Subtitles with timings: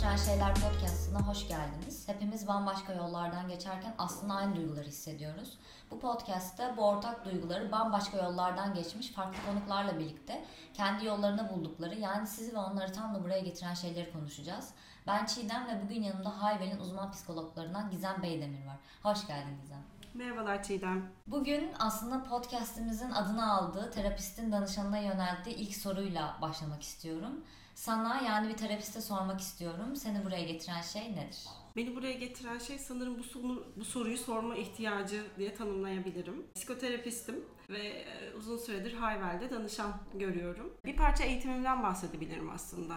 [0.00, 2.08] Getiren Şeyler Podcast'ına hoş geldiniz.
[2.08, 5.58] Hepimiz bambaşka yollardan geçerken aslında aynı duyguları hissediyoruz.
[5.90, 10.44] Bu podcast'te bu ortak duyguları bambaşka yollardan geçmiş farklı konuklarla birlikte
[10.74, 14.68] kendi yollarını buldukları yani sizi ve onları tam da buraya getiren şeyleri konuşacağız.
[15.06, 18.76] Ben Çiğdem ve bugün yanımda Hayvel'in uzman psikologlarından Gizem Beydemir var.
[19.02, 19.82] Hoş geldin Gizem.
[20.14, 21.10] Merhabalar Çiğdem.
[21.26, 27.44] Bugün aslında podcast'imizin adını aldığı terapistin danışanına yönelttiği ilk soruyla başlamak istiyorum.
[27.74, 29.96] Sana yani bir terapiste sormak istiyorum.
[29.96, 31.38] Seni buraya getiren şey nedir?
[31.76, 36.46] Beni buraya getiren şey sanırım bu, soru, bu soruyu sorma ihtiyacı diye tanımlayabilirim.
[36.54, 40.72] Psikoterapistim ve e, uzun süredir Hayvel'de danışan görüyorum.
[40.84, 42.96] Bir parça eğitimimden bahsedebilirim aslında.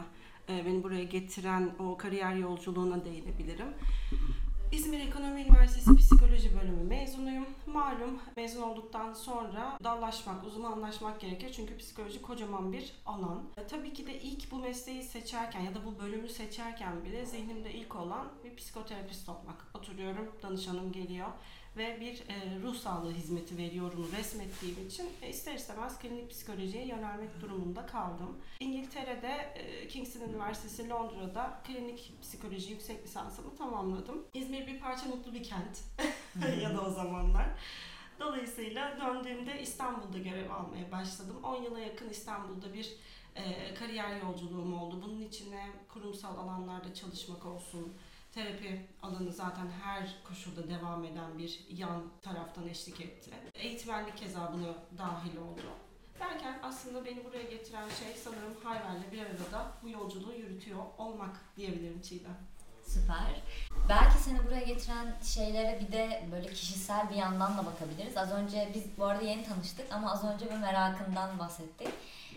[0.49, 3.67] E, beni buraya getiren o kariyer yolculuğuna değinebilirim.
[4.73, 7.45] İzmir Ekonomi Üniversitesi Psikoloji Bölümü mezunuyum.
[7.65, 11.53] Malum mezun olduktan sonra dallaşmak, uzmanlaşmak gerekir.
[11.55, 13.43] Çünkü psikoloji kocaman bir alan.
[13.57, 17.73] E, tabii ki de ilk bu mesleği seçerken ya da bu bölümü seçerken bile zihnimde
[17.73, 19.67] ilk olan bir psikoterapist olmak.
[19.73, 21.27] Oturuyorum, danışanım geliyor
[21.77, 27.41] ve bir e, ruh sağlığı hizmeti veriyorum resmettiğim için e, ister istemez klinik psikolojiye yönelmek
[27.41, 28.37] durumunda kaldım.
[28.59, 34.25] İngiltere'de e, Kingston Üniversitesi Londra'da klinik psikoloji yüksek lisansımı tamamladım.
[34.33, 35.81] İzmir bir parça mutlu bir kent
[36.61, 37.47] ya da o zamanlar.
[38.19, 41.35] Dolayısıyla döndüğümde İstanbul'da görev almaya başladım.
[41.43, 42.95] 10 yıla yakın İstanbul'da bir
[43.35, 45.01] e, kariyer yolculuğum oldu.
[45.05, 47.93] Bunun içine kurumsal alanlarda çalışmak olsun,
[48.33, 53.31] terapi alanı zaten her koşulda devam eden bir yan taraftan eşlik etti.
[53.55, 55.61] Eğitmenlik keza buna dahil oldu.
[56.19, 62.01] Derken aslında beni buraya getiren şey sanırım Hayvel'le bir arada bu yolculuğu yürütüyor olmak diyebilirim
[62.01, 62.37] Çiğdem.
[62.85, 63.41] Süper.
[63.89, 68.17] Belki seni buraya getiren şeylere bir de böyle kişisel bir yandan da bakabiliriz.
[68.17, 71.89] Az önce biz bu arada yeni tanıştık ama az önce bir merakından bahsettik.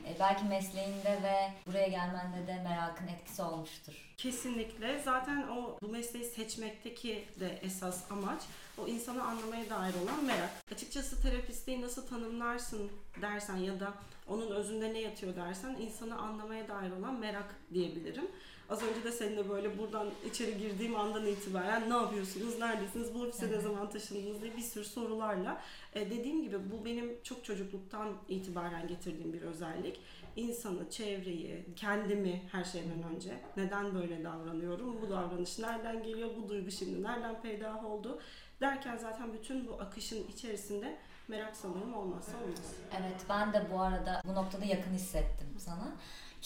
[0.07, 3.93] E, belki mesleğinde ve buraya gelmende de merakın etkisi olmuştur.
[4.17, 5.03] Kesinlikle.
[5.05, 8.43] Zaten o bu mesleği seçmekteki de esas amaç
[8.79, 10.51] o insanı anlamaya dair olan merak.
[10.73, 12.91] Açıkçası terapistliği nasıl tanımlarsın
[13.23, 13.95] dersen ya da
[14.29, 18.31] onun özünde ne yatıyor dersen insanı anlamaya dair olan merak diyebilirim.
[18.71, 23.51] Az önce de seninle böyle buradan içeri girdiğim andan itibaren ne yapıyorsunuz, neredesiniz, bu ofise
[23.51, 25.61] ne zaman taşındınız diye bir sürü sorularla.
[25.95, 30.01] E, dediğim gibi bu benim çok çocukluktan itibaren getirdiğim bir özellik.
[30.37, 36.71] İnsanı, çevreyi, kendimi her şeyden önce neden böyle davranıyorum, bu davranış nereden geliyor, bu duygu
[36.71, 38.21] şimdi nereden peydah oldu
[38.61, 40.97] derken zaten bütün bu akışın içerisinde
[41.29, 42.75] merak sanırım olmazsa olmaz.
[43.01, 45.97] Evet ben de bu arada bu noktada yakın hissettim sana.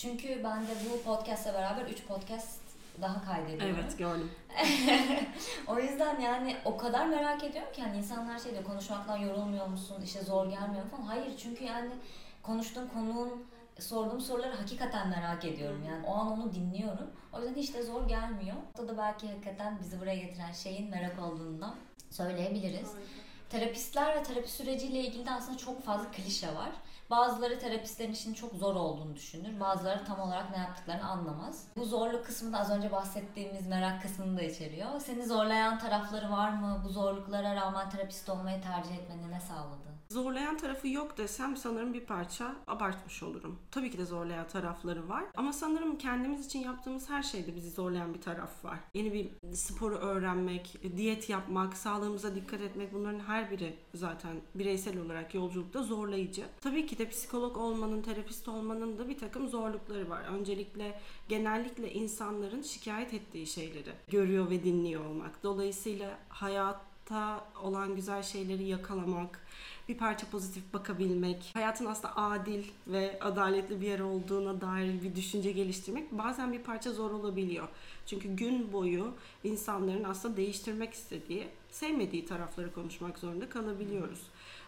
[0.00, 2.60] Çünkü ben de bu podcast'la beraber 3 podcast
[3.02, 3.76] daha kaydediyorum.
[3.80, 4.30] Evet gördüm.
[5.66, 10.02] o yüzden yani o kadar merak ediyorum ki hani insanlar şey diyor konuşmaktan yorulmuyor musun
[10.04, 11.02] işte zor gelmiyor falan.
[11.02, 11.90] Hayır çünkü yani
[12.42, 13.46] konuştuğum konuğun
[13.78, 15.84] sorduğum soruları hakikaten merak ediyorum.
[15.88, 17.10] Yani o an onu dinliyorum.
[17.32, 18.56] O yüzden hiç de zor gelmiyor.
[18.78, 21.74] O da belki hakikaten bizi buraya getiren şeyin merak olduğundan
[22.10, 22.90] söyleyebiliriz.
[23.50, 26.70] Terapistler ve terapi süreciyle ilgili de aslında çok fazla klişe var.
[27.10, 29.60] Bazıları terapistlerin işinin çok zor olduğunu düşünür.
[29.60, 31.66] Bazıları tam olarak ne yaptıklarını anlamaz.
[31.76, 35.00] Bu zorluk kısmı da az önce bahsettiğimiz merak kısmını da içeriyor.
[35.00, 36.82] Seni zorlayan tarafları var mı?
[36.84, 39.90] Bu zorluklara rağmen terapist olmayı tercih etmeni ne sağladı?
[40.10, 43.58] Zorlayan tarafı yok desem sanırım bir parça abartmış olurum.
[43.70, 45.24] Tabii ki de zorlayan tarafları var.
[45.36, 48.78] Ama sanırım kendimiz için yaptığımız her şeyde bizi zorlayan bir taraf var.
[48.94, 55.34] Yeni bir sporu öğrenmek, diyet yapmak, sağlığımıza dikkat etmek bunların her biri zaten bireysel olarak
[55.34, 56.44] yolculukta zorlayıcı.
[56.60, 60.22] Tabii ki de psikolog olmanın, terapist olmanın da bir takım zorlukları var.
[60.22, 65.42] Öncelikle genellikle insanların şikayet ettiği şeyleri görüyor ve dinliyor olmak.
[65.42, 69.40] Dolayısıyla hayatta olan güzel şeyleri yakalamak,
[69.88, 75.52] bir parça pozitif bakabilmek, hayatın aslında adil ve adaletli bir yer olduğuna dair bir düşünce
[75.52, 77.68] geliştirmek bazen bir parça zor olabiliyor.
[78.06, 79.12] Çünkü gün boyu
[79.44, 84.20] insanların aslında değiştirmek istediği, sevmediği tarafları konuşmak zorunda kalabiliyoruz.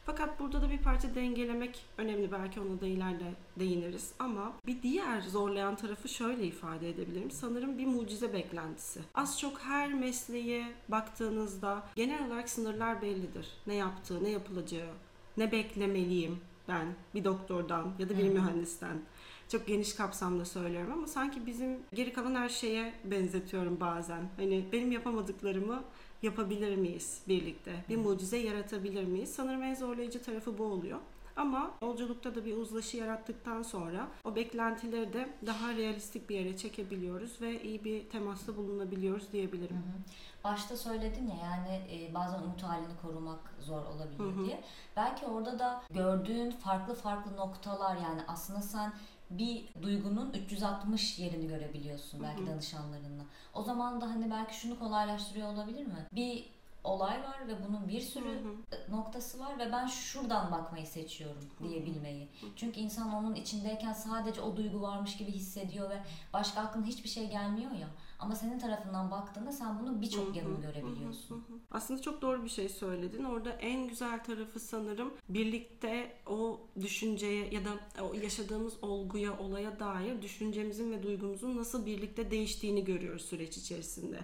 [0.07, 2.33] Fakat burada da bir parça dengelemek önemli.
[2.33, 4.13] Belki ona da ileride değiniriz.
[4.19, 7.31] Ama bir diğer zorlayan tarafı şöyle ifade edebilirim.
[7.31, 9.01] Sanırım bir mucize beklentisi.
[9.15, 13.49] Az çok her mesleğe baktığınızda genel olarak sınırlar bellidir.
[13.67, 14.91] Ne yaptığı, ne yapılacağı,
[15.37, 19.03] ne beklemeliyim ben bir doktordan ya da bir mühendisten.
[19.49, 24.29] Çok geniş kapsamda söylüyorum ama sanki bizim geri kalan her şeye benzetiyorum bazen.
[24.37, 25.85] Hani benim yapamadıklarımı
[26.23, 27.73] yapabilir miyiz birlikte?
[27.89, 29.35] Bir mucize yaratabilir miyiz?
[29.35, 30.99] Sanırım en zorlayıcı tarafı bu oluyor.
[31.37, 37.41] Ama yolculukta da bir uzlaşı yarattıktan sonra o beklentileri de daha realistik bir yere çekebiliyoruz
[37.41, 39.77] ve iyi bir temasta bulunabiliyoruz diyebilirim.
[39.77, 40.45] Hı hı.
[40.45, 44.45] Başta söyledin ya yani e, bazen umut halini korumak zor olabilir hı hı.
[44.45, 44.61] diye.
[44.97, 48.93] Belki orada da gördüğün farklı farklı noktalar yani aslında sen
[49.39, 53.23] bir duygunun 360 yerini görebiliyorsun belki danışanlarınla.
[53.55, 56.07] O zaman da hani belki şunu kolaylaştırıyor olabilir mi?
[56.13, 56.51] Bir
[56.85, 58.43] olay var ve bunun bir sürü
[58.91, 62.29] noktası var ve ben şuradan bakmayı seçiyorum diyebilmeyi.
[62.57, 66.03] Çünkü insan onun içindeyken sadece o duygu varmış gibi hissediyor ve
[66.33, 67.89] başka aklına hiçbir şey gelmiyor ya.
[68.23, 71.45] Ama senin tarafından baktığında sen bunun birçok yanını görebiliyorsun.
[71.71, 73.25] Aslında çok doğru bir şey söyledin.
[73.25, 77.71] Orada en güzel tarafı sanırım birlikte o düşünceye ya da
[78.03, 84.21] o yaşadığımız olguya, olaya dair düşüncemizin ve duygumuzun nasıl birlikte değiştiğini görüyoruz süreç içerisinde.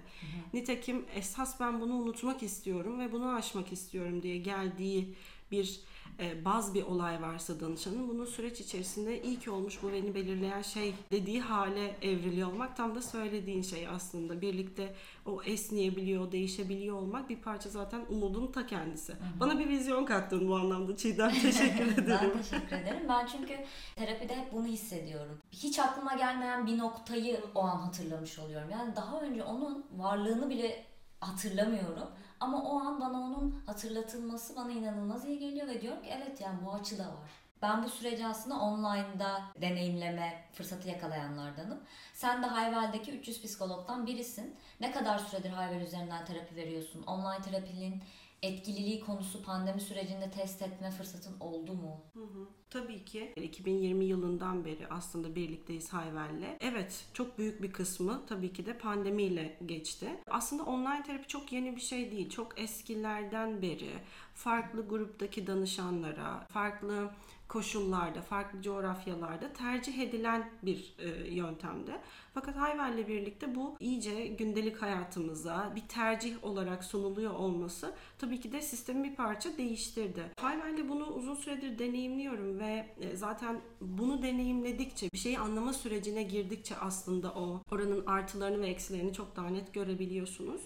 [0.54, 5.14] Nitekim esas ben bunu unutmak istiyorum ve bunu aşmak istiyorum diye geldiği
[5.50, 5.80] bir
[6.20, 10.62] e, baz bir olay varsa danışanın bunun süreç içerisinde iyi ki olmuş bu beni belirleyen
[10.62, 14.40] şey dediği hale evriliyor olmak tam da söylediğin şey aslında.
[14.40, 14.94] Birlikte
[15.26, 19.14] o esneyebiliyor, değişebiliyor olmak bir parça zaten umudun ta kendisi.
[19.40, 21.30] Bana bir vizyon kattın bu anlamda Çiğdem.
[21.42, 22.32] Teşekkür ederim.
[22.34, 23.06] ben teşekkür ederim.
[23.08, 23.56] Ben çünkü
[23.96, 25.38] terapide hep bunu hissediyorum.
[25.52, 28.70] Hiç aklıma gelmeyen bir noktayı o an hatırlamış oluyorum.
[28.70, 30.84] Yani daha önce onun varlığını bile
[31.20, 32.10] hatırlamıyorum.
[32.40, 36.58] Ama o an bana onun hatırlatılması bana inanılmaz iyi geliyor ve diyorum ki evet yani
[36.66, 37.30] bu açı da var.
[37.62, 41.80] Ben bu süreci aslında online'da deneyimleme fırsatı yakalayanlardanım.
[42.14, 44.56] Sen de Hayvel'deki 300 psikologdan birisin.
[44.80, 47.02] Ne kadar süredir Hayvel üzerinden terapi veriyorsun?
[47.02, 48.02] Online terapinin
[48.42, 52.00] etkililiği konusu pandemi sürecinde test etme fırsatın oldu mu?
[52.14, 52.48] Hı hı.
[52.70, 56.56] Tabii ki 2020 yılından beri aslında birlikteyiz Hayvel'le.
[56.60, 60.08] Evet çok büyük bir kısmı tabii ki de pandemiyle geçti.
[60.26, 62.30] Aslında online terapi çok yeni bir şey değil.
[62.30, 63.92] Çok eskilerden beri
[64.34, 67.10] farklı gruptaki danışanlara, farklı
[67.48, 71.92] koşullarda, farklı coğrafyalarda tercih edilen bir e, yöntemdi.
[72.34, 78.62] Fakat Hayvel'le birlikte bu iyice gündelik hayatımıza bir tercih olarak sunuluyor olması tabii ki de
[78.62, 80.22] sistemi bir parça değiştirdi.
[80.40, 86.76] Hayvel'le bunu uzun süredir deneyimliyorum ve e, zaten bunu deneyimledikçe, bir şeyi anlama sürecine girdikçe
[86.76, 90.60] aslında o oranın artılarını ve eksilerini çok daha net görebiliyorsunuz.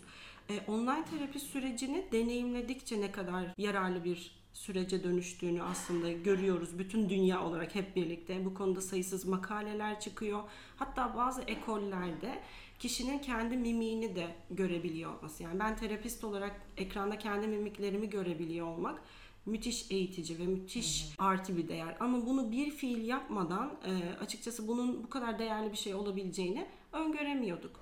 [0.51, 7.45] E, online terapi sürecini deneyimledikçe ne kadar yararlı bir sürece dönüştüğünü aslında görüyoruz bütün dünya
[7.45, 8.45] olarak hep birlikte.
[8.45, 10.43] Bu konuda sayısız makaleler çıkıyor.
[10.77, 12.43] Hatta bazı ekollerde
[12.79, 15.43] kişinin kendi mimiğini de görebiliyor olması.
[15.43, 19.03] Yani ben terapist olarak ekranda kendi mimiklerimi görebiliyor olmak
[19.47, 21.97] müthiş eğitici ve müthiş artı bir değer.
[22.01, 27.81] Ama bunu bir fiil yapmadan e, açıkçası bunun bu kadar değerli bir şey olabileceğini öngöremiyorduk.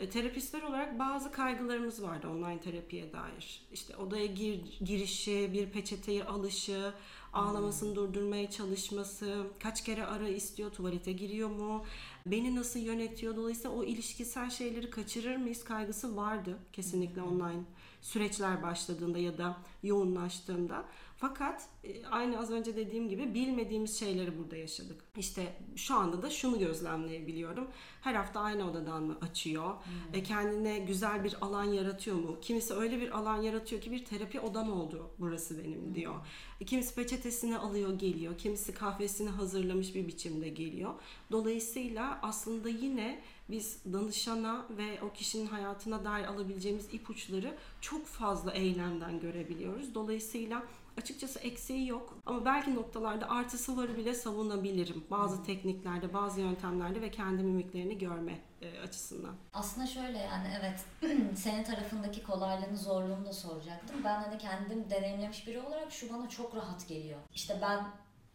[0.00, 3.62] E, terapistler olarak bazı kaygılarımız vardı online terapiye dair.
[3.72, 6.92] İşte odaya gir, girişi, bir peçeteyi alışı,
[7.32, 11.84] ağlamasını durdurmaya çalışması, kaç kere ara istiyor, tuvalete giriyor mu,
[12.26, 13.36] beni nasıl yönetiyor.
[13.36, 17.62] Dolayısıyla o ilişkisel şeyleri kaçırır mıyız kaygısı vardı kesinlikle online
[18.02, 20.84] süreçler başladığında ya da yoğunlaştığında.
[21.18, 25.04] Fakat e, aynı az önce dediğim gibi bilmediğimiz şeyleri burada yaşadık.
[25.16, 27.68] İşte şu anda da şunu gözlemleyebiliyorum.
[28.00, 29.74] Her hafta aynı odadan mı açıyor?
[30.12, 32.36] E, kendine güzel bir alan yaratıyor mu?
[32.42, 36.14] Kimisi öyle bir alan yaratıyor ki bir terapi odam oldu burası benim diyor.
[36.60, 38.38] E, kimisi peçetesini alıyor geliyor.
[38.38, 40.94] Kimisi kahvesini hazırlamış bir biçimde geliyor.
[41.30, 49.20] Dolayısıyla aslında yine biz danışana ve o kişinin hayatına dair alabileceğimiz ipuçları çok fazla eylemden
[49.20, 49.94] görebiliyoruz.
[49.94, 50.62] Dolayısıyla
[50.96, 55.04] açıkçası eksiği yok ama belki noktalarda artısı var bile savunabilirim.
[55.10, 59.34] Bazı tekniklerde, bazı yöntemlerde ve kendi mimiklerini görme e, açısından.
[59.54, 60.84] Aslında şöyle yani evet
[61.36, 63.96] senin tarafındaki kolaylığını zorluğunu da soracaktım.
[64.04, 67.18] Ben hani kendim deneyimlemiş biri olarak şu bana çok rahat geliyor.
[67.34, 67.86] İşte ben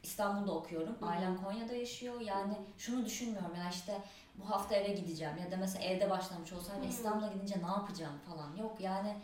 [0.03, 0.95] İstanbul'da okuyorum.
[1.01, 2.21] Ailem Konya'da yaşıyor.
[2.21, 4.01] Yani şunu düşünmüyorum ya işte
[4.35, 8.55] bu hafta eve gideceğim ya da mesela evde başlamış olsaydım İstanbul'a gidince ne yapacağım falan.
[8.55, 9.15] Yok yani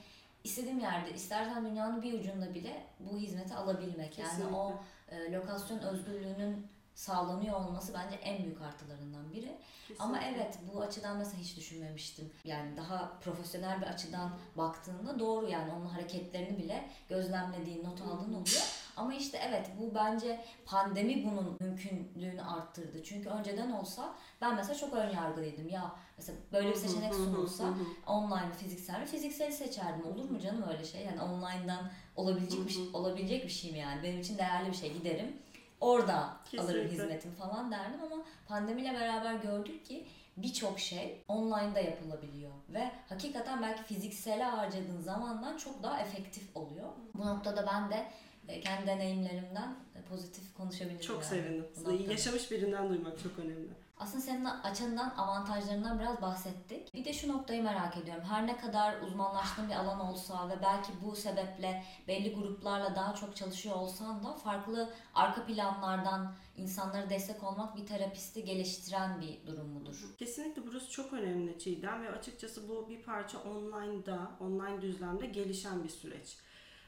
[0.48, 4.18] istediğim yerde istersen dünyanın bir ucunda bile bu hizmeti alabilmek.
[4.18, 4.56] Yani Kesinlikle.
[4.56, 4.74] o
[5.10, 9.58] e, lokasyon özgürlüğünün sağlanıyor olması bence en büyük artılarından biri.
[10.00, 12.32] Ama evet bu açıdan mesela hiç düşünmemiştim.
[12.46, 18.88] Yani daha profesyonel bir açıdan baktığında doğru yani onun hareketlerini bile gözlemlediğin, not aldığın oluyor.
[18.98, 23.04] Ama işte evet bu bence pandemi bunun mümkünlüğünü arttırdı.
[23.04, 25.70] Çünkü önceden olsa ben mesela çok ön yargılıydım.
[25.70, 27.74] Ya mesela böyle bir seçenek sunulsa
[28.08, 30.06] online fiziksel mi fizikseli seçerdim.
[30.06, 31.02] Olur mu canım öyle şey?
[31.02, 34.04] Yani online'dan olabilecek bir şey, olabilecek bir şey mi yani?
[34.04, 35.38] Benim için değerli bir şey giderim.
[35.82, 36.90] Orada alırım Kesinlikle.
[36.92, 40.06] hizmetimi falan derdim ama pandemiyle beraber gördük ki
[40.38, 46.90] birçok şey online'da yapılabiliyor ve hakikaten belki fiziksele harcadığın zamandan çok daha efektif oluyor.
[47.14, 48.12] Bu noktada ben de
[48.48, 51.02] e, kendi deneyimlerimden e, pozitif konuşabilirim.
[51.02, 52.12] Çok yani sevindim.
[52.12, 53.70] Yaşamış birinden duymak çok önemli.
[54.00, 56.94] Aslında senin açından avantajlarından biraz bahsettik.
[56.94, 58.24] Bir de şu noktayı merak ediyorum.
[58.24, 63.36] Her ne kadar uzmanlaştığın bir alan olsa ve belki bu sebeple belli gruplarla daha çok
[63.36, 70.16] çalışıyor olsan da farklı arka planlardan insanlara destek olmak bir terapisti geliştiren bir durum mudur?
[70.18, 75.90] Kesinlikle burası çok önemli Çiğdem ve açıkçası bu bir parça online'da, online düzlemde gelişen bir
[75.90, 76.38] süreç.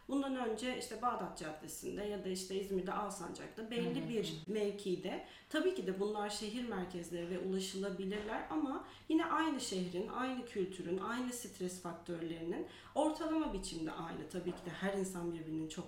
[0.10, 5.88] Bundan önce işte Bağdat Caddesi'nde ya da işte İzmir'de Alsancak'ta belli bir mevkide tabii ki
[5.88, 12.68] de bunlar şehir merkezleri ve ulaşılabilirler ama yine aynı şehrin, aynı kültürün, aynı stres faktörlerinin
[12.96, 14.30] ortalama biçimde aynı.
[14.32, 15.88] Tabii ki de her insan birbirinin çok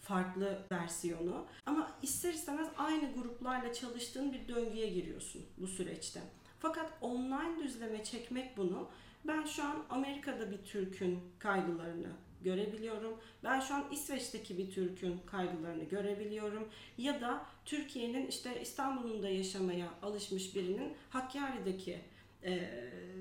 [0.00, 6.20] farklı versiyonu ama ister istemez aynı gruplarla çalıştığın bir döngüye giriyorsun bu süreçte.
[6.58, 8.88] Fakat online düzleme çekmek bunu
[9.24, 12.08] ben şu an Amerika'da bir Türk'ün kaygılarını
[12.42, 13.18] görebiliyorum.
[13.44, 16.68] Ben şu an İsveç'teki bir Türk'ün kaygılarını görebiliyorum.
[16.98, 22.00] Ya da Türkiye'nin işte İstanbul'un da yaşamaya alışmış birinin Hakkari'deki
[22.44, 22.70] e,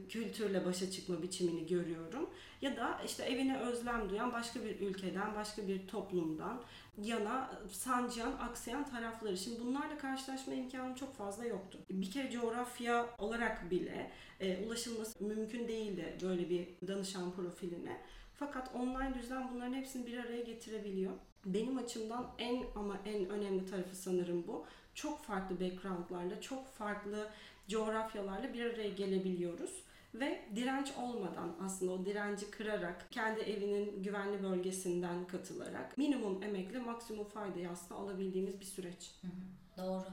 [0.09, 2.29] kültürle başa çıkma biçimini görüyorum.
[2.61, 6.61] Ya da işte evine özlem duyan başka bir ülkeden, başka bir toplumdan
[6.97, 9.37] yana sancıyan, aksayan tarafları.
[9.37, 11.79] Şimdi bunlarla karşılaşma imkanım çok fazla yoktu.
[11.89, 17.97] Bir kere coğrafya olarak bile e, ulaşılması mümkün değildi böyle bir danışan profiline.
[18.41, 21.11] Fakat online düzlem bunların hepsini bir araya getirebiliyor.
[21.45, 24.65] Benim açımdan en ama en önemli tarafı sanırım bu.
[24.95, 27.27] Çok farklı backgroundlarla, çok farklı
[27.67, 29.83] coğrafyalarla bir araya gelebiliyoruz
[30.13, 37.25] ve direnç olmadan aslında o direnci kırarak kendi evinin güvenli bölgesinden katılarak minimum emekle maksimum
[37.25, 39.11] faydayı aslında alabildiğimiz bir süreç.
[39.21, 40.05] Hı hı, Doğru.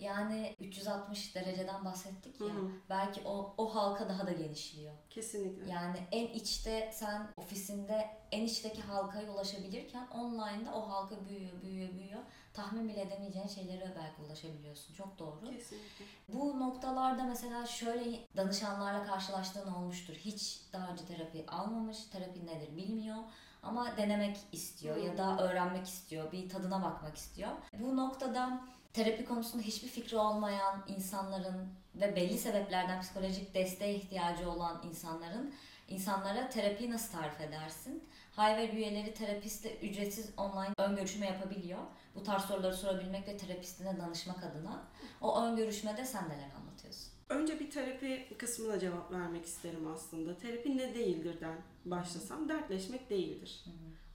[0.00, 2.46] Yani 360 dereceden bahsettik ya.
[2.46, 2.70] Hı hı.
[2.90, 4.94] Belki o o halka daha da genişliyor.
[5.10, 5.70] Kesinlikle.
[5.70, 12.20] Yani en içte sen ofisinde en içteki halkaya ulaşabilirken online'da o halka büyüyor, büyüyor, büyüyor.
[12.54, 14.94] Tahmin bile edemeyeceğin şeylere belki ulaşabiliyorsun.
[14.94, 15.40] Çok doğru.
[15.40, 16.04] Kesinlikle.
[16.28, 20.14] Bu noktalarda mesela şöyle danışanlarla karşılaştığın olmuştur.
[20.14, 23.18] Hiç daha önce terapi almamış, terapi nedir bilmiyor
[23.62, 27.50] ama denemek istiyor ya da öğrenmek istiyor, bir tadına bakmak istiyor.
[27.72, 28.60] Bu noktada
[28.92, 35.54] terapi konusunda hiçbir fikri olmayan insanların ve belli sebeplerden psikolojik desteğe ihtiyacı olan insanların
[35.88, 38.04] insanlara terapiyi nasıl tarif edersin?
[38.32, 41.78] Hayver üyeleri terapistle ücretsiz online ön görüşme yapabiliyor.
[42.14, 44.82] Bu tarz soruları sorabilmek ve terapistine danışmak adına.
[45.20, 47.12] O ön görüşmede sen neler anlatıyorsun?
[47.28, 50.38] Önce bir terapi kısmına cevap vermek isterim aslında.
[50.38, 53.64] Terapi ne değildirden başlasam dertleşmek değildir.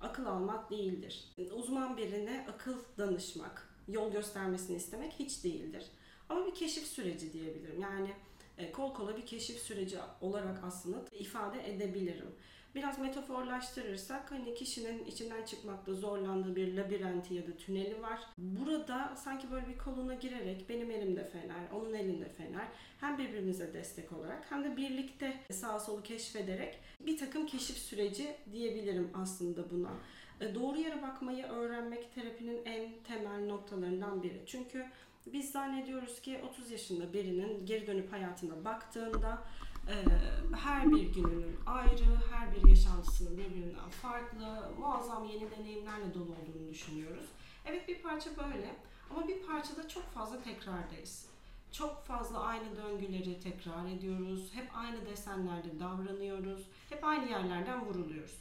[0.02, 1.34] Akıl almak değildir.
[1.54, 5.86] Uzman birine akıl danışmak, yol göstermesini istemek hiç değildir.
[6.30, 7.82] Ama bir keşif süreci diyebilirim.
[7.82, 8.10] Yani
[8.58, 12.32] e, kol kola bir keşif süreci olarak aslında ifade edebilirim.
[12.76, 18.20] Biraz metaforlaştırırsak hani kişinin içinden çıkmakta zorlandığı bir labirenti ya da tüneli var.
[18.38, 22.68] Burada sanki böyle bir koluna girerek benim elimde fener, onun elinde fener
[23.00, 29.10] hem birbirimize destek olarak hem de birlikte sağa solu keşfederek bir takım keşif süreci diyebilirim
[29.14, 29.92] aslında buna.
[30.56, 34.44] Doğru yere bakmayı öğrenmek terapinin en temel noktalarından biri.
[34.46, 34.86] Çünkü
[35.26, 39.42] biz zannediyoruz ki 30 yaşında birinin geri dönüp hayatına baktığında
[40.64, 47.26] her bir gününün ayrı, her bir yaşantısının birbirinden farklı, muazzam yeni deneyimlerle dolu olduğunu düşünüyoruz.
[47.66, 48.76] Evet bir parça böyle
[49.10, 51.30] ama bir parçada çok fazla tekrardayız.
[51.72, 54.52] Çok fazla aynı döngüleri tekrar ediyoruz.
[54.54, 56.68] Hep aynı desenlerde davranıyoruz.
[56.90, 58.38] Hep aynı yerlerden vuruluyoruz.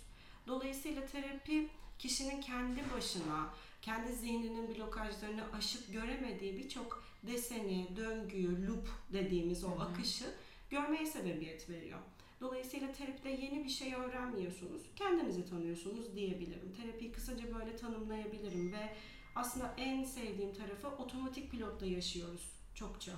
[0.47, 3.51] Dolayısıyla terapi kişinin kendi başına,
[3.83, 10.25] kendi zihninin blokajlarını aşıp göremediği birçok deseni, döngüyü, loop dediğimiz o akışı
[10.71, 11.99] görmeye sebebiyet veriyor.
[12.41, 14.83] Dolayısıyla terapide yeni bir şey öğrenmiyorsunuz.
[14.97, 16.75] Kendinizi tanıyorsunuz diyebilirim.
[16.83, 18.95] Terapiyi kısaca böyle tanımlayabilirim ve
[19.35, 23.13] aslında en sevdiğim tarafı otomatik pilotta yaşıyoruz çokça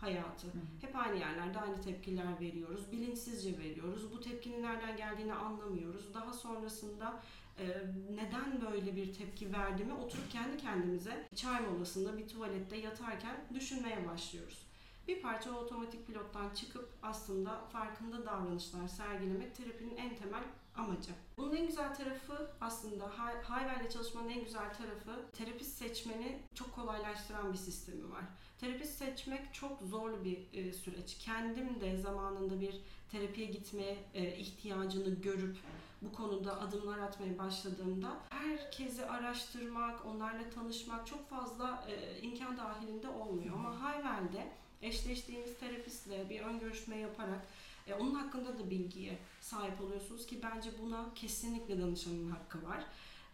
[0.00, 0.46] hayatı.
[0.80, 2.92] Hep aynı yerlerde aynı tepkiler veriyoruz.
[2.92, 4.12] Bilinçsizce veriyoruz.
[4.12, 6.14] Bu tepkinin nereden geldiğini anlamıyoruz.
[6.14, 7.22] Daha sonrasında
[8.10, 14.66] neden böyle bir tepki verdiğimi oturup kendi kendimize çay molasında bir tuvalette yatarken düşünmeye başlıyoruz.
[15.08, 20.42] Bir parça otomatik pilottan çıkıp aslında farkında davranışlar sergilemek terapinin en temel
[20.76, 21.10] amacı.
[21.36, 27.52] Bunun en güzel tarafı aslında Hay- Hayver'le çalışmanın en güzel tarafı terapist seçmeni çok kolaylaştıran
[27.52, 28.24] bir sistemi var.
[28.58, 31.18] Terapist seçmek çok zorlu bir e, süreç.
[31.18, 32.80] Kendim de zamanında bir
[33.10, 35.56] terapiye gitmeye e, ihtiyacını görüp
[36.02, 43.54] bu konuda adımlar atmaya başladığımda herkesi araştırmak, onlarla tanışmak çok fazla e, imkan dahilinde olmuyor.
[43.54, 44.52] Ama Hayvel'de
[44.82, 47.46] eşleştiğiniz terapistle bir ön görüşme yaparak
[47.86, 52.84] e, onun hakkında da bilgiye sahip oluyorsunuz ki bence buna kesinlikle danışanın hakkı var.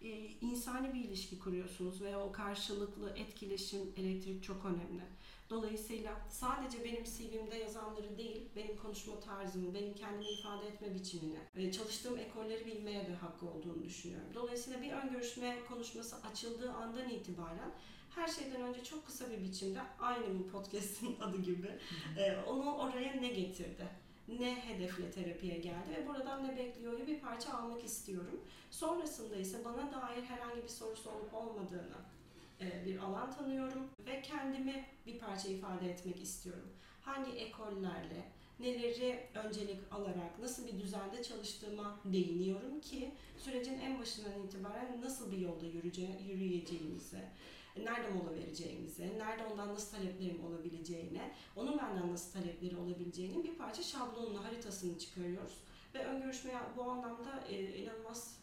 [0.03, 0.09] e,
[0.41, 5.03] insani bir ilişki kuruyorsunuz ve o karşılıklı etkileşim, elektrik çok önemli.
[5.51, 11.73] Dolayısıyla sadece benim CV'mde yazanları değil, benim konuşma tarzımı, benim kendimi ifade etme biçimini, ve
[11.73, 14.29] çalıştığım ekolleri bilmeye de hakkı olduğunu düşünüyorum.
[14.35, 17.71] Dolayısıyla bir ön görüşme konuşması açıldığı andan itibaren
[18.17, 21.79] her şeyden önce çok kısa bir biçimde aynı bu podcast'in adı gibi
[22.19, 23.89] e, onu oraya ne getirdi?
[24.29, 28.41] Ne hedefle terapiye geldi ve buradan ne bekliyor bir parça almak istiyorum.
[28.71, 32.16] Sonrasında ise bana dair herhangi bir sorusu olup olmadığını e,
[32.61, 36.69] bir alan tanıyorum ve kendimi bir parça ifade etmek istiyorum.
[37.03, 45.01] Hangi ekollerle, neleri öncelik alarak nasıl bir düzende çalıştığıma değiniyorum ki sürecin en başından itibaren
[45.01, 47.21] nasıl bir yolda yürüyece, yürüyeceğimizi,
[47.77, 53.83] nerede mola vereceğimizi, nerede ondan nasıl taleplerim olabileceğine, onun benden nasıl talepleri olabileceğinin bir parça
[53.83, 55.59] şablonunu, haritasını çıkarıyoruz.
[55.95, 58.39] Ve ön görüşmeyi bu anlamda e, inanılmaz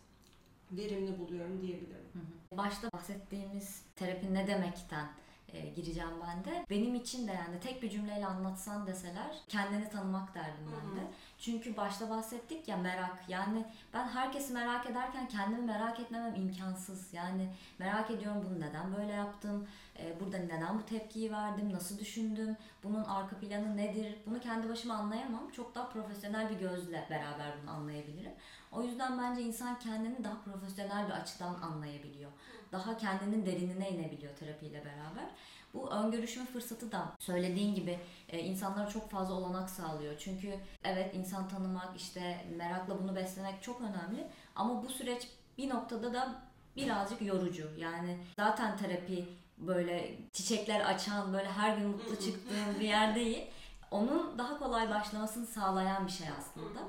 [0.71, 2.03] verimli buluyorum diyebilirim.
[2.51, 5.07] Başta bahsettiğimiz terapi ne demekten
[5.53, 6.65] e, gireceğim ben de.
[6.69, 11.07] Benim için de yani tek bir cümleyle anlatsan deseler kendini tanımak derdim ben de.
[11.37, 13.29] Çünkü başta bahsettik ya merak.
[13.29, 17.13] Yani ben herkesi merak ederken kendimi merak etmemem imkansız.
[17.13, 19.67] Yani merak ediyorum bunu neden böyle yaptım,
[19.99, 24.17] e, burada neden bu tepkiyi verdim, nasıl düşündüm, bunun arka planı nedir?
[24.25, 25.49] Bunu kendi başıma anlayamam.
[25.51, 28.33] Çok daha profesyonel bir gözle beraber bunu anlayabilirim.
[28.75, 32.31] O yüzden bence insan kendini daha profesyonel bir açıdan anlayabiliyor.
[32.71, 35.25] Daha kendinin derinine inebiliyor terapiyle beraber.
[35.73, 37.99] Bu ön görüşme fırsatı da söylediğin gibi
[38.29, 40.17] e, insanlara çok fazla olanak sağlıyor.
[40.19, 44.27] Çünkü evet insan tanımak, işte merakla bunu beslemek çok önemli.
[44.55, 45.27] Ama bu süreç
[45.57, 46.35] bir noktada da
[46.75, 47.69] birazcık yorucu.
[47.77, 53.45] Yani zaten terapi böyle çiçekler açan, böyle her gün mutlu çıktığın bir yer değil.
[53.91, 56.79] Onun daha kolay başlamasını sağlayan bir şey aslında.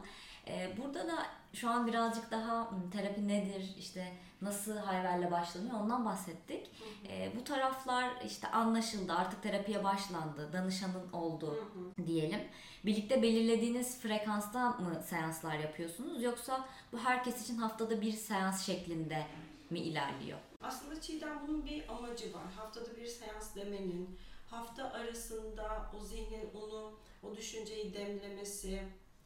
[0.48, 6.04] Ee, burada da şu an birazcık daha "Hmm, terapi nedir, işte nasıl hayverle başlanıyor ondan
[6.04, 6.70] bahsettik.
[7.08, 11.68] Ee, bu taraflar işte anlaşıldı, artık terapiye başlandı, danışanın oldu
[12.06, 12.40] diyelim.
[12.84, 19.26] Birlikte belirlediğiniz frekansta mı seanslar yapıyorsunuz yoksa bu herkes için haftada bir seans şeklinde
[19.70, 20.38] mi ilerliyor?
[20.62, 22.42] Aslında Çiğdem bunun bir amacı var.
[22.56, 24.18] Haftada bir seans demenin,
[24.50, 28.82] hafta arasında o zihnin onu, o düşünceyi demlemesi,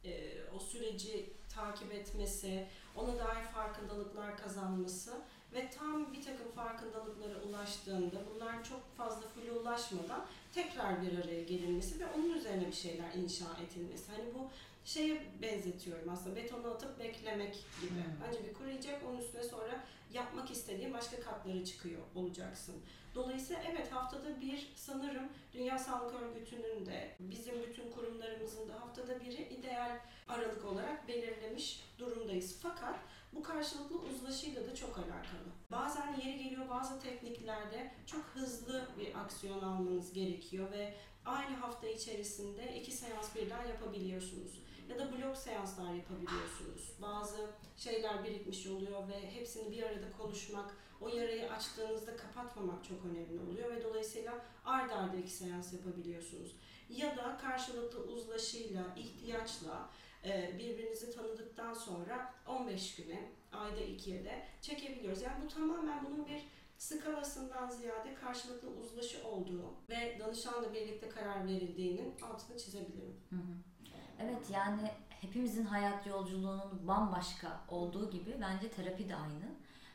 [0.09, 2.67] e, o süreci takip etmesi,
[2.97, 5.13] ona dair farkındalıklar kazanması
[5.55, 12.01] ve tam bir takım farkındalıklara ulaştığında bunlar çok fazla fulle ulaşmadan tekrar bir araya gelinmesi
[12.01, 14.13] ve onun üzerine bir şeyler inşa edilmesi.
[14.13, 14.51] Hani bu
[14.85, 17.91] şeye benzetiyorum aslında betonu atıp beklemek gibi.
[17.91, 18.29] Hmm.
[18.29, 22.75] Önce bir kuruyacak onun üstüne sonra yapmak istediğin başka katları çıkıyor olacaksın.
[23.19, 29.43] Dolayısıyla evet haftada bir sanırım Dünya Sağlık Örgütü'nün de bizim bütün kurumlarımızın da haftada biri
[29.43, 32.59] ideal aralık olarak belirlemiş durumdayız.
[32.63, 32.99] Fakat
[33.33, 35.49] bu karşılıklı uzlaşıyla da çok alakalı.
[35.71, 42.81] Bazen yeri geliyor bazı tekniklerde çok hızlı bir aksiyon almanız gerekiyor ve aynı hafta içerisinde
[42.81, 44.63] iki seans birden yapabiliyorsunuz.
[44.89, 46.93] Ya da blok seanslar yapabiliyorsunuz.
[47.03, 53.41] Bazı şeyler birikmiş oluyor ve hepsini bir arada konuşmak, o yarayı açtığınızda kapatmamak çok önemli
[53.41, 54.35] oluyor ve dolayısıyla
[54.65, 56.57] ard arda iki seans yapabiliyorsunuz.
[56.89, 59.89] Ya da karşılıklı uzlaşıyla, ihtiyaçla
[60.25, 65.23] e, birbirinizi tanıdıktan sonra 15 güne, ayda ikiye de çekebiliyoruz.
[65.23, 66.43] Yani bu tamamen bunun bir
[66.79, 73.17] skalasından ziyade karşılıklı uzlaşı olduğu ve danışanla birlikte karar verildiğinin altını çizebilirim.
[73.31, 73.69] Hı hı.
[74.21, 79.45] Evet yani hepimizin hayat yolculuğunun bambaşka olduğu gibi bence terapi de aynı.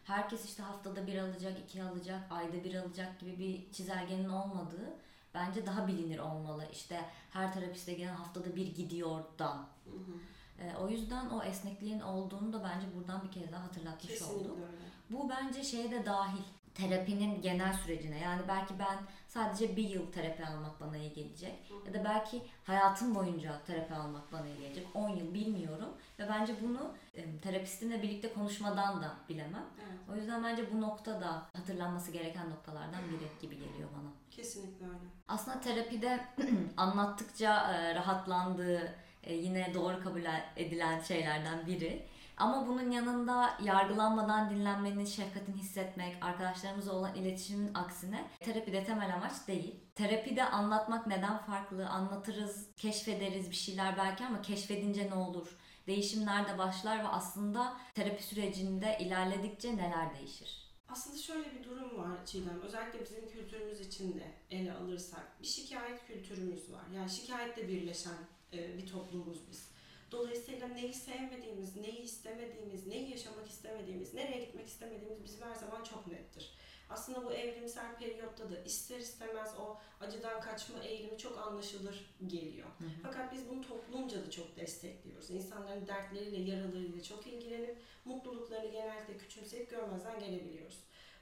[0.03, 4.93] Herkes işte haftada bir alacak, iki alacak, ayda bir alacak gibi bir çizelgenin olmadığı
[5.33, 6.65] bence daha bilinir olmalı.
[6.71, 9.57] İşte her terapiste gelen haftada bir gidiyordan.
[9.85, 10.13] Hı hı.
[10.59, 14.57] Ee, o yüzden o esnekliğin olduğunu da bence buradan bir kez daha hatırlatmış Kesinlikle olduk.
[14.57, 14.83] öyle.
[15.09, 16.43] Bu bence şeye de dahil.
[16.75, 18.19] Terapinin genel sürecine.
[18.19, 21.53] Yani belki ben sadece bir yıl terapi almak bana iyi gelecek.
[21.87, 24.87] Ya da belki hayatım boyunca terapi almak bana iyi gelecek.
[24.93, 25.89] 10 yıl bilmiyorum.
[26.19, 29.65] Ve bence bunu e, terapistimle birlikte konuşmadan da bilemem.
[29.79, 34.09] Evet, O yüzden bence bu nokta da hatırlanması gereken noktalardan biri gibi geliyor bana.
[34.31, 34.97] kesinlikle öyle.
[35.27, 36.19] Aslında terapide
[36.77, 38.95] anlattıkça rahatlandığı,
[39.29, 40.21] yine doğru kabul
[40.55, 42.07] edilen şeylerden biri.
[42.43, 49.75] Ama bunun yanında yargılanmadan dinlenmenin, şefkatini hissetmek, arkadaşlarımızla olan iletişimin aksine terapide temel amaç değil.
[49.95, 51.87] Terapide anlatmak neden farklı?
[51.87, 55.57] Anlatırız, keşfederiz bir şeyler belki ama keşfedince ne olur?
[55.87, 60.73] Değişim nerede başlar ve aslında terapi sürecinde ilerledikçe neler değişir?
[60.89, 62.61] Aslında şöyle bir durum var Çiğdem.
[62.61, 66.83] Özellikle bizim kültürümüz içinde ele alırsak bir şikayet kültürümüz var.
[66.95, 68.17] Yani şikayetle birleşen
[68.53, 69.72] e, bir toplumuz biz.
[70.13, 76.07] Dolayısıyla neyi sevmediğimiz, neyi istemediğimiz, neyi yaşamak istemediğimiz, nereye gitmek istemediğimiz bizim her zaman çok
[76.07, 76.53] nettir.
[76.89, 82.67] Aslında bu evrimsel periyotta da ister istemez o acıdan kaçma eğilimi çok anlaşılır geliyor.
[82.77, 82.89] Hı hı.
[83.03, 85.29] Fakat biz bunu toplumca da çok destekliyoruz.
[85.29, 90.79] İnsanların dertleriyle, yaralarıyla çok ilgilenip mutluluklarını genellikle küçümseyip görmezden gelebiliyoruz.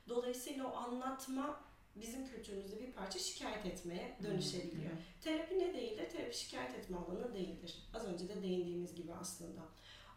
[0.10, 1.60] Dolayısıyla o anlatma
[1.95, 4.91] bizim kültürümüzde bir parça şikayet etmeye dönüşebiliyor.
[5.21, 6.10] Terapi ne değildir?
[6.10, 7.75] Terapi şikayet etme alanı değildir.
[7.93, 9.62] Az önce de değindiğimiz gibi aslında.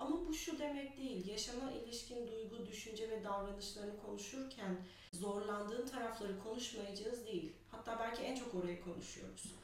[0.01, 1.29] Ama bu şu demek değil.
[1.29, 4.77] Yaşama ilişkin duygu, düşünce ve davranışlarını konuşurken
[5.13, 7.53] zorlandığın tarafları konuşmayacağız değil.
[7.71, 9.55] Hatta belki en çok orayı konuşuyoruz.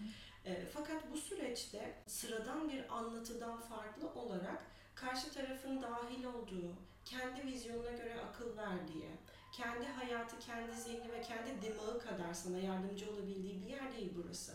[0.45, 4.63] E, fakat bu süreçte sıradan bir anlatıdan farklı olarak
[4.95, 6.73] karşı tarafın dahil olduğu,
[7.05, 9.11] kendi vizyonuna göre akıl verdiği,
[9.53, 14.53] kendi hayatı, kendi zihni ve kendi dimağı kadar sana yardımcı olabildiği bir yer değil burası.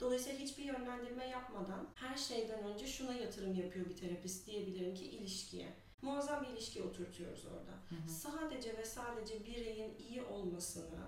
[0.00, 5.72] Dolayısıyla hiçbir yönlendirme yapmadan her şeyden önce şuna yatırım yapıyor bir terapist diyebilirim ki ilişkiye.
[6.02, 7.72] Muazzam bir ilişki oturtuyoruz orada.
[7.88, 8.10] Hı hı.
[8.10, 11.00] Sadece ve sadece bireyin iyi olmasını,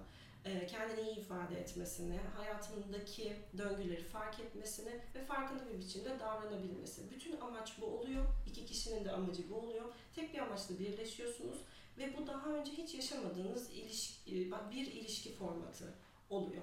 [0.44, 7.10] e, kendini iyi ifade etmesini, hayatındaki döngüleri fark etmesini ve farkında bir biçimde davranabilmesi.
[7.10, 8.24] Bütün amaç bu oluyor.
[8.46, 9.94] İki kişinin de amacı bu oluyor.
[10.14, 11.58] Tek bir amaçla birleşiyorsunuz
[11.98, 15.94] ve bu daha önce hiç yaşamadığınız ilişki, bir ilişki formatı
[16.30, 16.62] oluyor.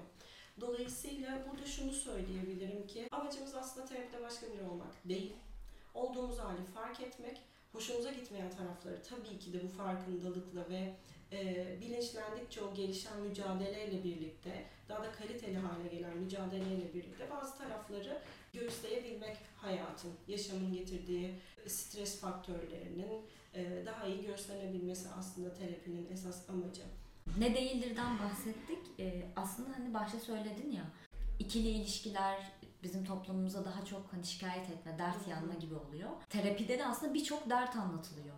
[0.60, 5.32] Dolayısıyla burada şunu söyleyebilirim ki amacımız aslında terapide başka biri olmak değil.
[5.94, 7.40] Olduğumuz hali fark etmek,
[7.72, 10.94] hoşumuza gitmeyen tarafları tabii ki de bu farkındalıkla ve
[11.32, 18.22] e, bilinçlendikçe o gelişen mücadeleyle birlikte, daha da kaliteli hale gelen mücadeleyle birlikte bazı tarafları
[18.52, 21.34] göğüsleyebilmek hayatın, yaşamın getirdiği
[21.66, 23.22] stres faktörlerinin e,
[23.86, 26.82] daha iyi göğüslenebilmesi aslında terapinin esas amacı.
[27.38, 28.78] Ne değildirden bahsettik.
[28.98, 30.84] Ee, aslında hani başta söyledin ya
[31.38, 36.10] ikili ilişkiler bizim toplumumuzda daha çok hani şikayet etme, dert yanma gibi oluyor.
[36.28, 38.34] Terapide de aslında birçok dert anlatılıyor.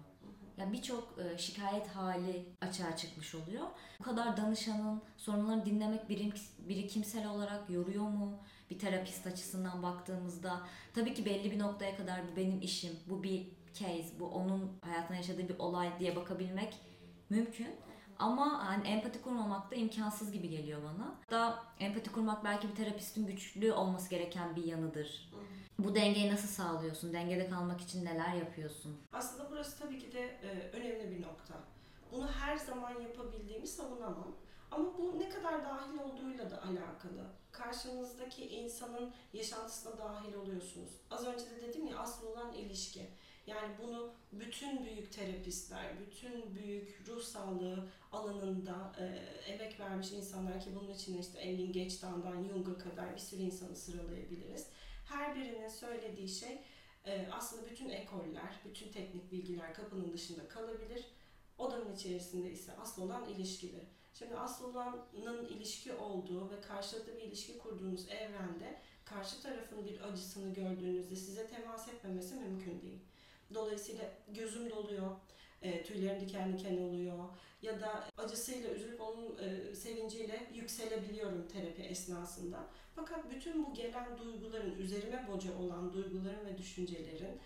[0.59, 3.66] Ya birçok e, şikayet hali açığa çıkmış oluyor.
[3.98, 6.09] Bu kadar danışanın sorunlarını dinlemek
[6.59, 8.38] birikimsel olarak yoruyor mu?
[8.70, 10.61] Bir terapist açısından baktığımızda
[10.94, 15.16] tabii ki belli bir noktaya kadar bu benim işim, bu bir case, bu onun hayatında
[15.16, 16.78] yaşadığı bir olay diye bakabilmek
[17.30, 17.68] mümkün.
[18.18, 21.14] Ama hani empati kurmamak da imkansız gibi geliyor bana.
[21.30, 25.32] Da empati kurmak belki bir terapistin güçlü olması gereken bir yanıdır.
[25.78, 27.12] Bu dengeyi nasıl sağlıyorsun?
[27.12, 28.96] Dengede kalmak için neler yapıyorsun?
[29.12, 31.54] Aslında burası tabii ki de e, önemli bir nokta.
[32.12, 34.37] Bunu her zaman yapabildiğimi savunamam.
[34.70, 37.26] Ama bu ne kadar dahil olduğuyla da alakalı.
[37.52, 40.90] Karşınızdaki insanın yaşantısına dahil oluyorsunuz.
[41.11, 43.11] Az önce de dedim ya asıl olan ilişki.
[43.46, 49.05] Yani bunu bütün büyük terapistler, bütün büyük ruh sağlığı alanında e,
[49.52, 54.66] emek vermiş insanlar ki bunun için işte Engin Geçtan'dan Jung'a kadar bir sürü insanı sıralayabiliriz.
[55.09, 56.59] Her birinin söylediği şey
[57.05, 61.05] e, aslında bütün ekoller, bütün teknik bilgiler kapının dışında kalabilir.
[61.59, 63.87] Odanın içerisinde ise asıl olan ilişkidir.
[64.14, 70.55] Şimdi asıl olanın ilişki olduğu ve karşılıklı bir ilişki kurduğunuz evrende karşı tarafın bir acısını
[70.55, 73.00] gördüğünüzde size temas etmemesi mümkün değil.
[73.55, 75.11] Dolayısıyla gözüm doluyor,
[75.62, 77.18] e, tüylerim diken diken oluyor
[77.62, 82.66] ya da acısıyla üzülüp onun e, sevinciyle yükselebiliyorum terapi esnasında.
[82.94, 87.40] Fakat bütün bu gelen duyguların, üzerime boca olan duyguların ve düşüncelerin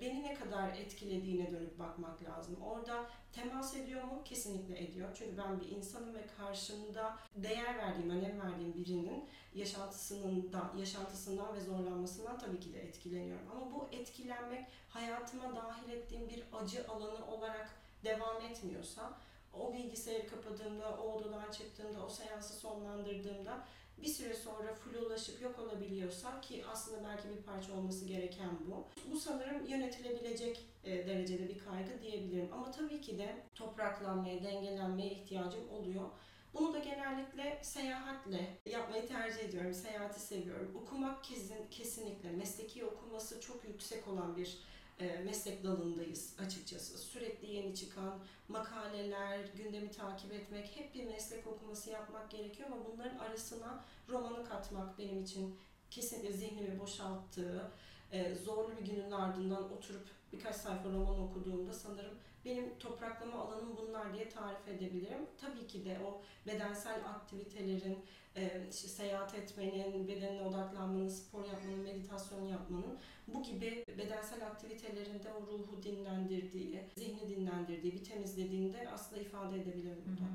[0.00, 2.56] beni ne kadar etkilediğine dönüp bakmak lazım.
[2.62, 4.22] Orada temas ediyor mu?
[4.24, 5.08] Kesinlikle ediyor.
[5.18, 11.60] Çünkü ben bir insanım ve karşımda değer verdiğim, önem verdiğim birinin yaşantısının da, yaşantısından ve
[11.60, 13.46] zorlanmasından tabii ki de etkileniyorum.
[13.50, 17.70] Ama bu etkilenmek hayatıma dahil ettiğim bir acı alanı olarak
[18.04, 19.12] devam etmiyorsa
[19.52, 23.64] o bilgisayarı kapadığımda, o odadan çıktığımda, o seansı sonlandırdığımda
[24.02, 28.84] bir süre sonra flulaşıp yok olabiliyorsa ki aslında belki bir parça olması gereken bu.
[29.12, 32.48] Bu sanırım yönetilebilecek e, derecede bir kaygı diyebilirim.
[32.52, 36.08] Ama tabii ki de topraklanmaya, dengelenmeye ihtiyacım oluyor.
[36.54, 39.74] Bunu da genellikle seyahatle yapmayı tercih ediyorum.
[39.74, 40.76] Seyahati seviyorum.
[40.82, 44.58] Okumak kesin, kesinlikle mesleki okuması çok yüksek olan bir
[45.04, 46.98] meslek dalındayız açıkçası.
[46.98, 53.18] Sürekli yeni çıkan makaleler, gündemi takip etmek, hep bir meslek okuması yapmak gerekiyor ama bunların
[53.18, 55.58] arasına romanı katmak benim için
[55.90, 57.70] kesinlikle zihnimi boşalttığı,
[58.12, 62.14] e, zorlu bir günün ardından oturup birkaç sayfa roman okuduğumda sanırım
[62.46, 65.26] benim topraklama alanım bunlar diye tarif edebilirim.
[65.40, 67.98] Tabii ki de o bedensel aktivitelerin,
[68.36, 75.40] e, işte seyahat etmenin, bedenine odaklanmanın, spor yapmanın, meditasyon yapmanın bu gibi bedensel aktivitelerinde o
[75.40, 80.30] ruhu dinlendirdiği, zihni dinlendirdiği, bir temizlediğinde aslında ifade edebilirim burada.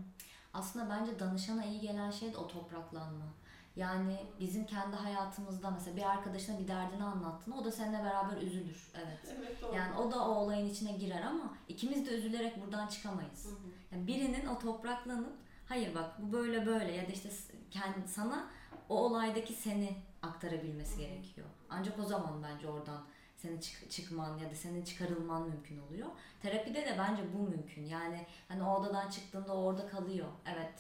[0.54, 3.26] Aslında bence danışana iyi gelen şey de o topraklanma.
[3.76, 8.92] Yani bizim kendi hayatımızda mesela bir arkadaşına bir derdini anlattığında o da seninle beraber üzülür.
[8.96, 9.36] Evet.
[9.40, 9.76] Evet doğru.
[9.76, 13.46] Yani o da o olayın içine girer ama ikimiz de üzülerek buradan çıkamayız.
[13.46, 13.56] Hı hı.
[13.92, 15.34] Yani birinin o topraklanıp
[15.66, 17.30] hayır bak bu böyle böyle ya da işte
[17.72, 18.48] kendi sana
[18.90, 21.48] o olaydaki seni aktarabilmesi gerekiyor.
[21.70, 23.02] Ancak o zaman bence oradan
[23.38, 26.08] senin çık- çıkman ya da senin çıkarılman mümkün oluyor.
[26.42, 27.86] Terapide de bence bu mümkün.
[27.86, 30.28] Yani hani o odadan çıktığında orada kalıyor.
[30.46, 30.72] Evet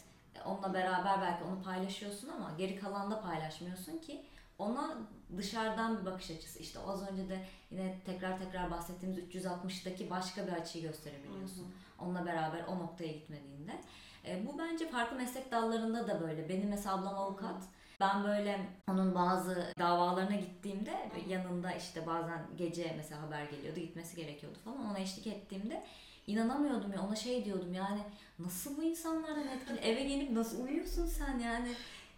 [0.45, 4.25] onunla beraber belki onu paylaşıyorsun ama geri kalan da paylaşmıyorsun ki
[4.57, 4.97] ona
[5.37, 10.51] dışarıdan bir bakış açısı işte az önce de yine tekrar tekrar bahsettiğimiz 360'daki başka bir
[10.51, 11.73] açıyı gösterebiliyorsun.
[11.99, 13.81] Onunla beraber o noktaya gitmediğinde.
[14.27, 16.49] E, bu bence farklı meslek dallarında da böyle.
[16.49, 17.63] Benim mesela ablam avukat.
[17.99, 24.57] Ben böyle onun bazı davalarına gittiğimde yanında işte bazen gece mesela haber geliyordu gitmesi gerekiyordu
[24.63, 25.83] falan ona eşlik ettiğimde
[26.27, 28.01] inanamıyordum ya ona şey diyordum yani
[28.39, 31.69] nasıl bu insanlardan etkili eve gelip nasıl uyuyorsun sen yani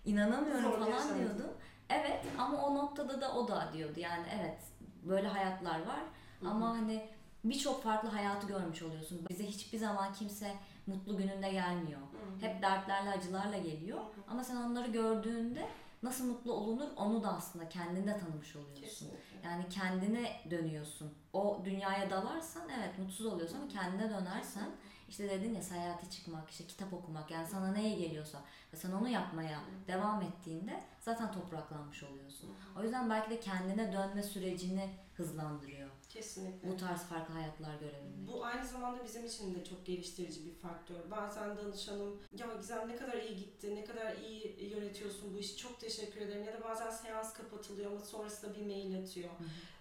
[0.06, 1.52] inanamıyorum Zor falan diyordum.
[1.90, 4.58] Evet ama o noktada da o da diyordu yani evet
[5.04, 6.00] böyle hayatlar var
[6.46, 7.10] ama hani
[7.44, 9.26] birçok farklı hayatı görmüş oluyorsun.
[9.30, 10.52] Bize hiçbir zaman kimse
[10.88, 12.00] mutlu gününde gelmiyor.
[12.42, 14.00] Hep dertlerle, acılarla geliyor.
[14.28, 15.68] Ama sen onları gördüğünde
[16.04, 18.84] nasıl mutlu olunur onu da aslında kendinde tanımış oluyorsun.
[18.84, 19.38] Kesinlikle.
[19.44, 21.14] Yani kendine dönüyorsun.
[21.34, 24.70] O dünyaya dalarsan evet mutsuz oluyorsun ama kendine dönersen
[25.10, 28.42] işte dedin ya seyahate çıkmak, işte kitap okumak yani sana neye geliyorsa
[28.74, 32.50] ve sen onu yapmaya devam ettiğinde zaten topraklanmış oluyorsun.
[32.80, 35.83] O yüzden belki de kendine dönme sürecini hızlandırıyor.
[36.14, 36.70] Kesinlikle.
[36.70, 38.28] Bu tarz farklı hayatlar görebilmek.
[38.28, 41.12] Bu aynı zamanda bizim için de çok geliştirici bir faktör.
[41.12, 45.80] Bazen danışanım ya Gizem ne kadar iyi gitti, ne kadar iyi yönetiyorsun bu işi çok
[45.80, 46.44] teşekkür ederim.
[46.44, 49.30] Ya da bazen seans kapatılıyor ama sonrasında bir mail atıyor.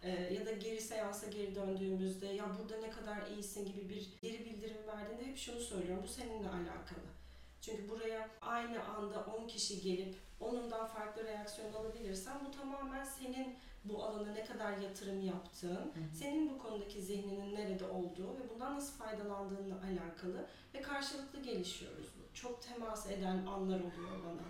[0.03, 4.45] Ee, ya da geri seansa geri döndüğümüzde ya burada ne kadar iyisin gibi bir geri
[4.45, 6.05] bildirim verdiğinde hep şunu söylüyorum.
[6.05, 7.09] Bu seninle alakalı.
[7.61, 14.05] Çünkü buraya aynı anda 10 kişi gelip onundan farklı reaksiyon alabilirsen bu tamamen senin bu
[14.05, 19.75] alana ne kadar yatırım yaptığın, senin bu konudaki zihninin nerede olduğu ve bundan nasıl faydalandığınla
[19.75, 22.07] alakalı ve karşılıklı gelişiyoruz.
[22.35, 24.43] Çok temas eden anlar oluyor bana.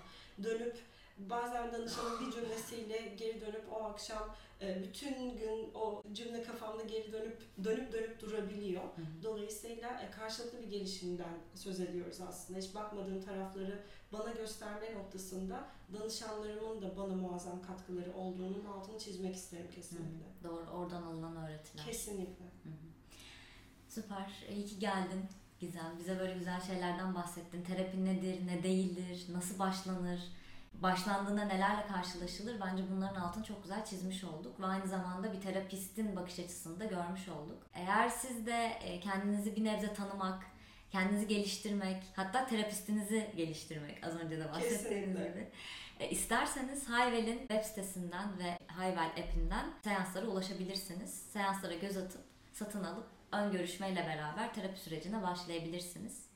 [0.45, 0.79] Dönüp
[1.18, 4.35] bazen danışanın bir cümlesiyle geri dönüp o akşam
[4.83, 8.83] bütün gün o cümle kafamda geri dönüp dönüp dönüp durabiliyor.
[9.22, 12.59] Dolayısıyla e, karşılıklı bir gelişimden söz ediyoruz aslında.
[12.59, 19.70] Hiç bakmadığım tarafları bana gösterme noktasında danışanlarımın da bana muazzam katkıları olduğunun altını çizmek isterim
[19.75, 20.27] kesinlikle.
[20.44, 21.85] Doğru oradan alınan öğretiler.
[21.85, 22.44] Kesinlikle.
[23.88, 24.44] Süper.
[24.51, 25.25] İyi ki geldin
[25.62, 25.98] Gizem.
[25.98, 27.62] Bize böyle güzel şeylerden bahsettin.
[27.62, 30.20] Terapi nedir, ne değildir, nasıl başlanır,
[30.83, 32.61] başlandığında nelerle karşılaşılır.
[32.61, 34.61] Bence bunların altını çok güzel çizmiş olduk.
[34.61, 37.66] Ve aynı zamanda bir terapistin bakış açısını da görmüş olduk.
[37.75, 40.42] Eğer siz de e, kendinizi bir nebze tanımak,
[40.90, 45.51] kendinizi geliştirmek, hatta terapistinizi geliştirmek az önce de bahsettiğiniz gibi.
[46.01, 51.23] E, isterseniz Hayvel'in web sitesinden ve Hayvel app'inden seanslara ulaşabilirsiniz.
[51.33, 56.32] Seanslara göz atıp satın alıp ön görüşmeyle beraber terapi sürecine başlayabilirsiniz.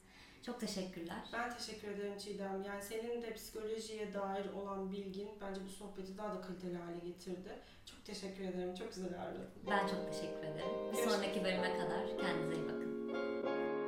[0.47, 1.17] Çok teşekkürler.
[1.33, 2.63] Ben teşekkür ederim Çiğdem.
[2.67, 7.59] Yani senin de psikolojiye dair olan bilgin bence bu sohbeti daha da kaliteli hale getirdi.
[7.87, 8.75] Çok teşekkür ederim.
[8.75, 9.49] Çok güzel ağırladın.
[9.71, 10.71] Ben çok teşekkür ederim.
[10.93, 13.86] Bir Görüşmek sonraki bölüme kadar kendinize iyi bakın.